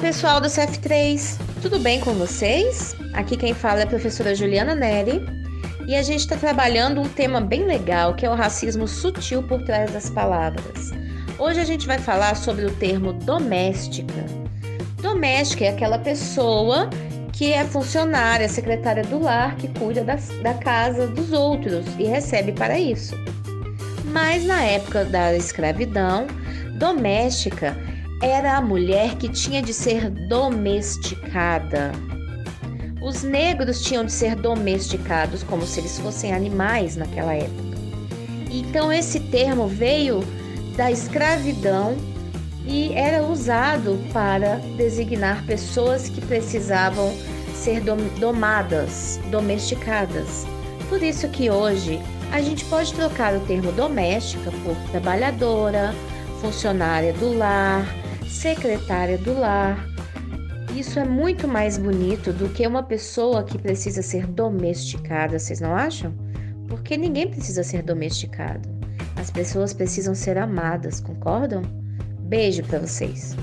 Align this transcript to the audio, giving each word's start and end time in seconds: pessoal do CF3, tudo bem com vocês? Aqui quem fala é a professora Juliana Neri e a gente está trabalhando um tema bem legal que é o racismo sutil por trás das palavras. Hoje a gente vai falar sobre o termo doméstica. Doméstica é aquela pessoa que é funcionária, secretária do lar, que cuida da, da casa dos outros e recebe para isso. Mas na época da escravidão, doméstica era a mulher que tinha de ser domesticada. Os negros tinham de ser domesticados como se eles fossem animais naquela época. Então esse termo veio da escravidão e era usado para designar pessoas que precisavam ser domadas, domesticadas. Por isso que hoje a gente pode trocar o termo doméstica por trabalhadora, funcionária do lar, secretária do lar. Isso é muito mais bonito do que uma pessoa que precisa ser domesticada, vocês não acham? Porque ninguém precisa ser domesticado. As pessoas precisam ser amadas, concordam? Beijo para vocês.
pessoal 0.00 0.42
do 0.42 0.46
CF3, 0.46 1.38
tudo 1.62 1.78
bem 1.78 2.00
com 2.00 2.12
vocês? 2.12 2.94
Aqui 3.14 3.34
quem 3.34 3.54
fala 3.54 3.80
é 3.80 3.84
a 3.84 3.86
professora 3.86 4.34
Juliana 4.34 4.74
Neri 4.74 5.24
e 5.88 5.96
a 5.96 6.02
gente 6.02 6.20
está 6.20 6.36
trabalhando 6.36 7.00
um 7.00 7.08
tema 7.08 7.40
bem 7.40 7.64
legal 7.64 8.14
que 8.14 8.26
é 8.26 8.30
o 8.30 8.34
racismo 8.34 8.86
sutil 8.86 9.42
por 9.42 9.62
trás 9.64 9.90
das 9.90 10.10
palavras. 10.10 10.90
Hoje 11.38 11.60
a 11.60 11.64
gente 11.64 11.86
vai 11.86 11.98
falar 11.98 12.36
sobre 12.36 12.66
o 12.66 12.70
termo 12.72 13.14
doméstica. 13.14 14.26
Doméstica 15.00 15.64
é 15.64 15.68
aquela 15.70 15.98
pessoa 15.98 16.88
que 17.32 17.50
é 17.50 17.64
funcionária, 17.64 18.50
secretária 18.50 19.02
do 19.02 19.18
lar, 19.18 19.56
que 19.56 19.66
cuida 19.66 20.04
da, 20.04 20.16
da 20.42 20.54
casa 20.54 21.06
dos 21.06 21.32
outros 21.32 21.86
e 21.98 22.04
recebe 22.04 22.52
para 22.52 22.78
isso. 22.78 23.16
Mas 24.12 24.44
na 24.44 24.62
época 24.62 25.06
da 25.06 25.34
escravidão, 25.34 26.26
doméstica 26.78 27.74
era 28.20 28.56
a 28.56 28.60
mulher 28.60 29.16
que 29.16 29.28
tinha 29.28 29.62
de 29.62 29.72
ser 29.72 30.10
domesticada. 30.10 31.92
Os 33.00 33.22
negros 33.22 33.82
tinham 33.82 34.04
de 34.04 34.12
ser 34.12 34.36
domesticados 34.36 35.42
como 35.42 35.66
se 35.66 35.80
eles 35.80 35.98
fossem 35.98 36.34
animais 36.34 36.96
naquela 36.96 37.34
época. 37.34 37.78
Então 38.50 38.92
esse 38.92 39.20
termo 39.20 39.66
veio 39.66 40.22
da 40.76 40.90
escravidão 40.90 41.96
e 42.66 42.92
era 42.92 43.22
usado 43.22 43.98
para 44.12 44.56
designar 44.76 45.44
pessoas 45.46 46.10
que 46.10 46.20
precisavam 46.20 47.14
ser 47.54 47.82
domadas, 48.18 49.18
domesticadas. 49.30 50.46
Por 50.90 51.02
isso 51.02 51.28
que 51.28 51.48
hoje 51.48 52.00
a 52.32 52.40
gente 52.42 52.64
pode 52.66 52.92
trocar 52.92 53.34
o 53.34 53.40
termo 53.40 53.72
doméstica 53.72 54.50
por 54.62 54.76
trabalhadora, 54.90 55.94
funcionária 56.40 57.12
do 57.14 57.36
lar, 57.36 57.84
secretária 58.30 59.18
do 59.18 59.38
lar. 59.38 59.86
Isso 60.74 60.98
é 60.98 61.04
muito 61.04 61.48
mais 61.48 61.76
bonito 61.76 62.32
do 62.32 62.48
que 62.48 62.66
uma 62.66 62.82
pessoa 62.82 63.42
que 63.42 63.58
precisa 63.58 64.02
ser 64.02 64.26
domesticada, 64.26 65.38
vocês 65.38 65.60
não 65.60 65.74
acham? 65.74 66.14
Porque 66.68 66.96
ninguém 66.96 67.28
precisa 67.28 67.64
ser 67.64 67.82
domesticado. 67.82 68.68
As 69.16 69.30
pessoas 69.30 69.74
precisam 69.74 70.14
ser 70.14 70.38
amadas, 70.38 71.00
concordam? 71.00 71.62
Beijo 72.20 72.62
para 72.62 72.78
vocês. 72.78 73.36